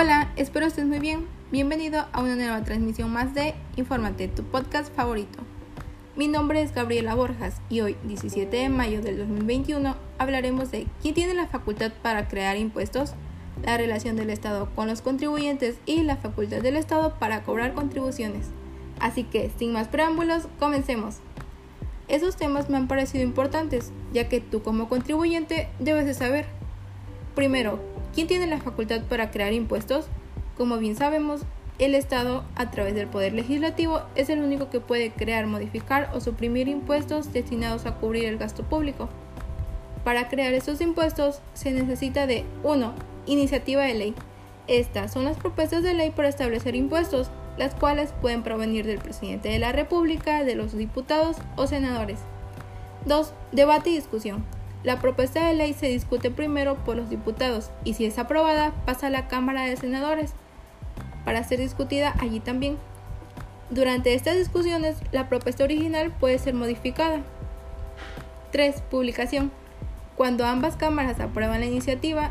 Hola, 0.00 0.30
espero 0.36 0.64
estés 0.64 0.86
muy 0.86 1.00
bien. 1.00 1.26
Bienvenido 1.50 2.06
a 2.12 2.22
una 2.22 2.36
nueva 2.36 2.62
transmisión 2.62 3.12
más 3.12 3.34
de 3.34 3.56
Infórmate, 3.74 4.28
tu 4.28 4.44
podcast 4.44 4.94
favorito. 4.94 5.40
Mi 6.14 6.28
nombre 6.28 6.62
es 6.62 6.72
Gabriela 6.72 7.16
Borjas 7.16 7.60
y 7.68 7.80
hoy, 7.80 7.96
17 8.04 8.56
de 8.56 8.68
mayo 8.68 9.02
del 9.02 9.18
2021, 9.18 9.96
hablaremos 10.18 10.70
de 10.70 10.86
quién 11.02 11.14
tiene 11.14 11.34
la 11.34 11.48
facultad 11.48 11.90
para 12.00 12.28
crear 12.28 12.56
impuestos, 12.56 13.14
la 13.64 13.76
relación 13.76 14.14
del 14.14 14.30
Estado 14.30 14.70
con 14.76 14.86
los 14.86 15.02
contribuyentes 15.02 15.80
y 15.84 16.04
la 16.04 16.16
facultad 16.16 16.62
del 16.62 16.76
Estado 16.76 17.18
para 17.18 17.42
cobrar 17.42 17.74
contribuciones. 17.74 18.50
Así 19.00 19.24
que, 19.24 19.50
sin 19.58 19.72
más 19.72 19.88
preámbulos, 19.88 20.46
comencemos. 20.60 21.16
Esos 22.06 22.36
temas 22.36 22.70
me 22.70 22.76
han 22.76 22.86
parecido 22.86 23.24
importantes, 23.24 23.90
ya 24.12 24.28
que 24.28 24.40
tú 24.40 24.62
como 24.62 24.88
contribuyente 24.88 25.68
debes 25.80 26.06
de 26.06 26.14
saber. 26.14 26.46
Primero, 27.34 27.80
¿Quién 28.18 28.26
tiene 28.26 28.48
la 28.48 28.58
facultad 28.58 29.02
para 29.02 29.30
crear 29.30 29.52
impuestos? 29.52 30.06
Como 30.56 30.78
bien 30.78 30.96
sabemos, 30.96 31.42
el 31.78 31.94
Estado, 31.94 32.42
a 32.56 32.68
través 32.68 32.96
del 32.96 33.06
Poder 33.06 33.32
Legislativo, 33.32 34.00
es 34.16 34.28
el 34.28 34.42
único 34.42 34.70
que 34.70 34.80
puede 34.80 35.12
crear, 35.12 35.46
modificar 35.46 36.10
o 36.12 36.20
suprimir 36.20 36.66
impuestos 36.66 37.32
destinados 37.32 37.86
a 37.86 37.94
cubrir 37.94 38.24
el 38.24 38.36
gasto 38.36 38.64
público. 38.64 39.08
Para 40.02 40.26
crear 40.26 40.52
estos 40.52 40.80
impuestos 40.80 41.42
se 41.54 41.70
necesita 41.70 42.26
de 42.26 42.44
1. 42.64 42.92
Iniciativa 43.26 43.84
de 43.84 43.94
ley. 43.94 44.14
Estas 44.66 45.12
son 45.12 45.24
las 45.24 45.36
propuestas 45.36 45.84
de 45.84 45.94
ley 45.94 46.10
para 46.10 46.28
establecer 46.28 46.74
impuestos, 46.74 47.30
las 47.56 47.76
cuales 47.76 48.12
pueden 48.20 48.42
provenir 48.42 48.84
del 48.84 48.98
presidente 48.98 49.48
de 49.48 49.60
la 49.60 49.70
República, 49.70 50.42
de 50.42 50.56
los 50.56 50.76
diputados 50.76 51.36
o 51.54 51.68
senadores. 51.68 52.18
2. 53.06 53.32
Debate 53.52 53.90
y 53.90 53.94
discusión. 53.94 54.57
La 54.88 55.00
propuesta 55.00 55.46
de 55.46 55.52
ley 55.52 55.74
se 55.74 55.88
discute 55.88 56.30
primero 56.30 56.76
por 56.76 56.96
los 56.96 57.10
diputados 57.10 57.70
y 57.84 57.92
si 57.92 58.06
es 58.06 58.18
aprobada 58.18 58.72
pasa 58.86 59.08
a 59.08 59.10
la 59.10 59.28
Cámara 59.28 59.66
de 59.66 59.76
Senadores 59.76 60.32
para 61.26 61.44
ser 61.44 61.58
discutida 61.58 62.14
allí 62.20 62.40
también. 62.40 62.78
Durante 63.68 64.14
estas 64.14 64.38
discusiones 64.38 64.96
la 65.12 65.28
propuesta 65.28 65.62
original 65.62 66.10
puede 66.10 66.38
ser 66.38 66.54
modificada. 66.54 67.20
3. 68.50 68.80
Publicación. 68.90 69.52
Cuando 70.16 70.46
ambas 70.46 70.76
cámaras 70.76 71.20
aprueban 71.20 71.60
la 71.60 71.66
iniciativa, 71.66 72.30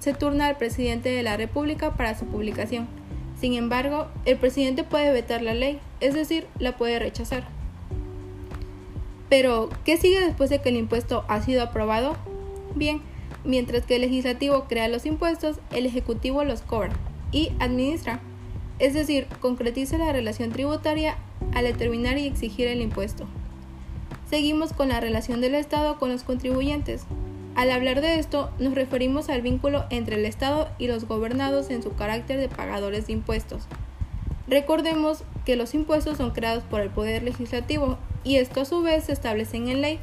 se 0.00 0.12
turna 0.12 0.48
al 0.48 0.56
presidente 0.56 1.08
de 1.10 1.22
la 1.22 1.36
República 1.36 1.92
para 1.92 2.18
su 2.18 2.26
publicación. 2.26 2.88
Sin 3.38 3.54
embargo, 3.54 4.08
el 4.24 4.38
presidente 4.38 4.82
puede 4.82 5.12
vetar 5.12 5.40
la 5.40 5.54
ley, 5.54 5.78
es 6.00 6.14
decir, 6.14 6.48
la 6.58 6.76
puede 6.76 6.98
rechazar. 6.98 7.61
Pero, 9.32 9.70
¿qué 9.86 9.96
sigue 9.96 10.20
después 10.20 10.50
de 10.50 10.60
que 10.60 10.68
el 10.68 10.76
impuesto 10.76 11.24
ha 11.26 11.40
sido 11.40 11.62
aprobado? 11.62 12.18
Bien, 12.74 13.00
mientras 13.44 13.86
que 13.86 13.94
el 13.94 14.02
legislativo 14.02 14.64
crea 14.64 14.88
los 14.88 15.06
impuestos, 15.06 15.56
el 15.70 15.86
ejecutivo 15.86 16.44
los 16.44 16.60
cobra 16.60 16.92
y 17.30 17.50
administra, 17.58 18.20
es 18.78 18.92
decir, 18.92 19.26
concretiza 19.40 19.96
la 19.96 20.12
relación 20.12 20.50
tributaria 20.50 21.16
al 21.54 21.64
determinar 21.64 22.18
y 22.18 22.26
exigir 22.26 22.68
el 22.68 22.82
impuesto. 22.82 23.24
Seguimos 24.28 24.74
con 24.74 24.90
la 24.90 25.00
relación 25.00 25.40
del 25.40 25.54
Estado 25.54 25.98
con 25.98 26.10
los 26.12 26.24
contribuyentes. 26.24 27.06
Al 27.54 27.70
hablar 27.70 28.02
de 28.02 28.18
esto, 28.18 28.50
nos 28.58 28.74
referimos 28.74 29.30
al 29.30 29.40
vínculo 29.40 29.86
entre 29.88 30.16
el 30.16 30.26
Estado 30.26 30.68
y 30.76 30.88
los 30.88 31.08
gobernados 31.08 31.70
en 31.70 31.82
su 31.82 31.94
carácter 31.94 32.38
de 32.38 32.50
pagadores 32.50 33.06
de 33.06 33.14
impuestos. 33.14 33.62
Recordemos 34.46 35.24
que 35.46 35.56
los 35.56 35.72
impuestos 35.72 36.18
son 36.18 36.32
creados 36.32 36.64
por 36.64 36.82
el 36.82 36.90
Poder 36.90 37.22
Legislativo 37.22 37.96
y 38.24 38.36
esto 38.36 38.62
a 38.62 38.64
su 38.64 38.82
vez 38.82 39.04
se 39.04 39.12
establece 39.12 39.56
en 39.56 39.80
ley. 39.80 40.00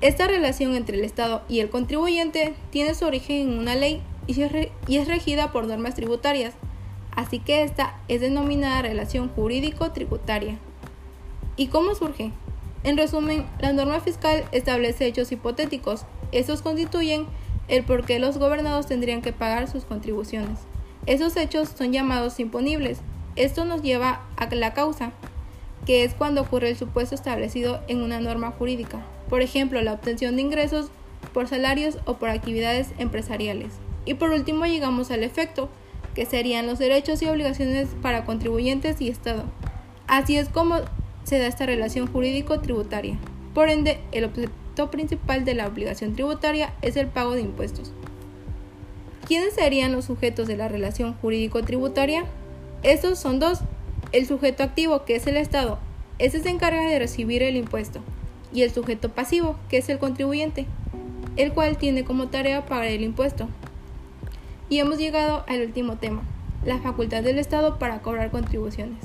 Esta 0.00 0.26
relación 0.26 0.74
entre 0.74 0.98
el 0.98 1.04
Estado 1.04 1.42
y 1.48 1.60
el 1.60 1.70
contribuyente 1.70 2.54
tiene 2.70 2.94
su 2.94 3.06
origen 3.06 3.48
en 3.48 3.58
una 3.58 3.74
ley 3.74 4.02
y 4.26 4.96
es 4.96 5.08
regida 5.08 5.52
por 5.52 5.66
normas 5.66 5.94
tributarias, 5.94 6.54
así 7.14 7.38
que 7.38 7.62
esta 7.62 7.98
es 8.08 8.20
denominada 8.20 8.82
relación 8.82 9.28
jurídico-tributaria. 9.28 10.58
¿Y 11.56 11.68
cómo 11.68 11.94
surge? 11.94 12.32
En 12.82 12.96
resumen, 12.96 13.46
la 13.60 13.72
norma 13.72 14.00
fiscal 14.00 14.44
establece 14.52 15.06
hechos 15.06 15.32
hipotéticos. 15.32 16.04
Estos 16.32 16.60
constituyen 16.60 17.26
el 17.68 17.84
por 17.84 18.04
qué 18.04 18.18
los 18.18 18.36
gobernados 18.36 18.86
tendrían 18.86 19.22
que 19.22 19.32
pagar 19.32 19.70
sus 19.70 19.84
contribuciones. 19.84 20.58
Esos 21.06 21.36
hechos 21.36 21.70
son 21.70 21.92
llamados 21.92 22.40
imponibles. 22.40 22.98
Esto 23.36 23.64
nos 23.64 23.82
lleva 23.82 24.22
a 24.36 24.54
la 24.54 24.74
causa, 24.74 25.12
que 25.86 26.04
es 26.04 26.14
cuando 26.14 26.42
ocurre 26.42 26.70
el 26.70 26.76
supuesto 26.76 27.14
establecido 27.14 27.80
en 27.88 28.00
una 28.00 28.20
norma 28.20 28.50
jurídica, 28.50 29.04
por 29.28 29.42
ejemplo, 29.42 29.80
la 29.82 29.92
obtención 29.92 30.36
de 30.36 30.42
ingresos 30.42 30.90
por 31.32 31.48
salarios 31.48 31.98
o 32.04 32.14
por 32.14 32.28
actividades 32.28 32.88
empresariales. 32.98 33.72
Y 34.04 34.14
por 34.14 34.30
último 34.30 34.66
llegamos 34.66 35.10
al 35.10 35.22
efecto, 35.22 35.68
que 36.14 36.26
serían 36.26 36.66
los 36.66 36.78
derechos 36.78 37.20
y 37.22 37.26
obligaciones 37.26 37.88
para 38.00 38.24
contribuyentes 38.24 39.00
y 39.00 39.08
Estado. 39.08 39.44
Así 40.06 40.36
es 40.36 40.48
como 40.48 40.76
se 41.24 41.38
da 41.38 41.46
esta 41.46 41.66
relación 41.66 42.06
jurídico-tributaria. 42.06 43.18
Por 43.54 43.68
ende, 43.68 43.98
el 44.12 44.24
objeto 44.24 44.90
principal 44.90 45.44
de 45.44 45.54
la 45.54 45.66
obligación 45.66 46.14
tributaria 46.14 46.74
es 46.82 46.96
el 46.96 47.08
pago 47.08 47.32
de 47.32 47.40
impuestos. 47.40 47.92
¿Quiénes 49.26 49.54
serían 49.54 49.92
los 49.92 50.04
sujetos 50.04 50.46
de 50.46 50.56
la 50.56 50.68
relación 50.68 51.14
jurídico-tributaria? 51.14 52.26
Estos 52.82 53.18
son 53.18 53.40
dos, 53.40 53.60
el 54.14 54.26
sujeto 54.26 54.62
activo, 54.62 55.04
que 55.04 55.16
es 55.16 55.26
el 55.26 55.36
Estado, 55.36 55.80
ese 56.20 56.38
se 56.40 56.48
encarga 56.48 56.88
de 56.88 57.00
recibir 57.00 57.42
el 57.42 57.56
impuesto, 57.56 57.98
y 58.52 58.62
el 58.62 58.70
sujeto 58.70 59.08
pasivo, 59.08 59.56
que 59.68 59.78
es 59.78 59.88
el 59.88 59.98
contribuyente, 59.98 60.66
el 61.34 61.52
cual 61.52 61.78
tiene 61.78 62.04
como 62.04 62.28
tarea 62.28 62.64
pagar 62.64 62.86
el 62.86 63.02
impuesto. 63.02 63.48
Y 64.68 64.78
hemos 64.78 64.98
llegado 64.98 65.44
al 65.48 65.62
último 65.62 65.96
tema, 65.96 66.22
la 66.64 66.78
facultad 66.78 67.24
del 67.24 67.40
Estado 67.40 67.80
para 67.80 68.02
cobrar 68.02 68.30
contribuciones. 68.30 69.00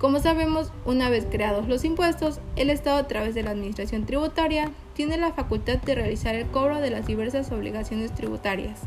Como 0.00 0.18
sabemos, 0.18 0.72
una 0.84 1.10
vez 1.10 1.28
creados 1.30 1.68
los 1.68 1.84
impuestos, 1.84 2.40
el 2.56 2.70
Estado 2.70 2.96
a 2.96 3.06
través 3.06 3.36
de 3.36 3.44
la 3.44 3.52
Administración 3.52 4.04
Tributaria 4.04 4.72
tiene 4.94 5.16
la 5.16 5.32
facultad 5.32 5.78
de 5.78 5.94
realizar 5.94 6.34
el 6.34 6.48
cobro 6.48 6.80
de 6.80 6.90
las 6.90 7.06
diversas 7.06 7.52
obligaciones 7.52 8.12
tributarias. 8.12 8.80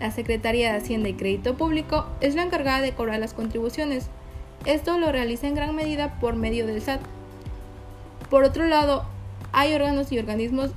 La 0.00 0.10
Secretaría 0.10 0.72
de 0.72 0.78
Hacienda 0.78 1.10
y 1.10 1.14
Crédito 1.14 1.58
Público 1.58 2.06
es 2.22 2.34
la 2.34 2.42
encargada 2.42 2.80
de 2.80 2.94
cobrar 2.94 3.20
las 3.20 3.34
contribuciones, 3.34 4.08
esto 4.64 4.98
lo 4.98 5.10
realiza 5.10 5.48
en 5.48 5.54
gran 5.54 5.74
medida 5.74 6.18
por 6.20 6.36
medio 6.36 6.66
del 6.66 6.80
SAT. 6.80 7.00
Por 8.30 8.44
otro 8.44 8.66
lado, 8.66 9.04
hay 9.52 9.74
órganos 9.74 10.12
y 10.12 10.18
organismos 10.18 10.70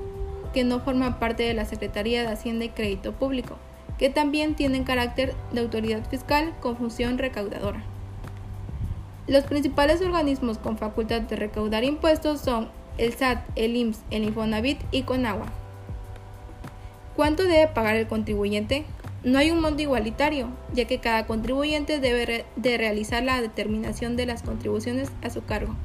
que 0.53 0.63
no 0.63 0.79
forman 0.79 1.19
parte 1.19 1.43
de 1.43 1.53
la 1.53 1.65
Secretaría 1.65 2.21
de 2.21 2.29
Hacienda 2.29 2.65
y 2.65 2.69
Crédito 2.69 3.13
Público, 3.13 3.57
que 3.97 4.09
también 4.09 4.55
tienen 4.55 4.83
carácter 4.83 5.35
de 5.51 5.61
autoridad 5.61 6.07
fiscal 6.09 6.53
con 6.61 6.77
función 6.77 7.17
recaudadora. 7.17 7.83
Los 9.27 9.43
principales 9.45 10.01
organismos 10.01 10.57
con 10.57 10.77
facultad 10.77 11.21
de 11.21 11.35
recaudar 11.35 11.83
impuestos 11.83 12.41
son 12.41 12.69
el 12.97 13.13
SAT, 13.13 13.43
el 13.55 13.75
IMSS, 13.75 14.01
el 14.11 14.23
Infonavit 14.23 14.79
y 14.91 15.03
Conagua. 15.03 15.47
¿Cuánto 17.15 17.43
debe 17.43 17.67
pagar 17.67 17.95
el 17.95 18.07
contribuyente? 18.07 18.85
No 19.25 19.39
hay 19.39 19.49
un 19.49 19.59
monto 19.59 19.81
igualitario, 19.81 20.49
ya 20.71 20.85
que 20.85 20.99
cada 20.99 21.25
contribuyente 21.25 21.99
debe 21.99 22.45
de 22.55 22.77
realizar 22.77 23.23
la 23.23 23.41
determinación 23.41 24.15
de 24.17 24.27
las 24.27 24.43
contribuciones 24.43 25.11
a 25.23 25.31
su 25.31 25.43
cargo, 25.43 25.75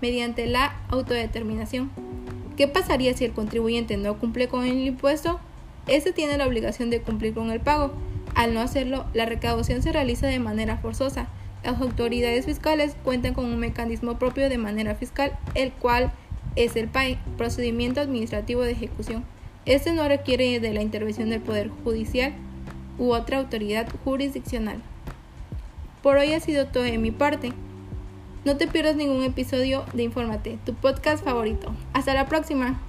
mediante 0.00 0.46
la 0.46 0.74
autodeterminación. 0.88 1.90
¿Qué 2.56 2.66
pasaría 2.66 3.12
si 3.12 3.26
el 3.26 3.34
contribuyente 3.34 3.98
no 3.98 4.18
cumple 4.18 4.48
con 4.48 4.64
el 4.64 4.78
impuesto? 4.86 5.38
Este 5.86 6.14
tiene 6.14 6.38
la 6.38 6.46
obligación 6.46 6.88
de 6.88 7.02
cumplir 7.02 7.34
con 7.34 7.50
el 7.50 7.60
pago. 7.60 7.92
Al 8.34 8.54
no 8.54 8.60
hacerlo, 8.60 9.04
la 9.12 9.26
recaudación 9.26 9.82
se 9.82 9.92
realiza 9.92 10.26
de 10.26 10.38
manera 10.38 10.78
forzosa. 10.78 11.28
Las 11.62 11.78
autoridades 11.82 12.46
fiscales 12.46 12.96
cuentan 13.04 13.34
con 13.34 13.44
un 13.44 13.58
mecanismo 13.58 14.18
propio 14.18 14.48
de 14.48 14.56
manera 14.56 14.94
fiscal, 14.94 15.38
el 15.54 15.72
cual 15.72 16.10
es 16.56 16.74
el 16.74 16.88
PAE, 16.88 17.18
procedimiento 17.36 18.00
administrativo 18.00 18.62
de 18.62 18.72
ejecución. 18.72 19.26
Este 19.66 19.92
no 19.92 20.08
requiere 20.08 20.58
de 20.58 20.72
la 20.72 20.80
intervención 20.80 21.28
del 21.28 21.42
Poder 21.42 21.68
Judicial 21.84 22.32
u 22.98 23.12
otra 23.12 23.38
autoridad 23.38 23.88
jurisdiccional. 24.04 24.82
Por 26.02 26.16
hoy 26.16 26.32
ha 26.32 26.40
sido 26.40 26.66
todo 26.66 26.84
de 26.84 26.98
mi 26.98 27.10
parte. 27.10 27.52
No 28.44 28.56
te 28.56 28.66
pierdas 28.66 28.96
ningún 28.96 29.24
episodio 29.24 29.84
de 29.92 30.04
Infórmate, 30.04 30.58
tu 30.64 30.74
podcast 30.74 31.24
favorito. 31.24 31.74
Hasta 31.92 32.14
la 32.14 32.26
próxima. 32.26 32.80